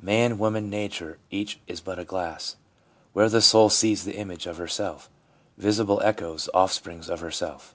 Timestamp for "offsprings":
6.54-7.10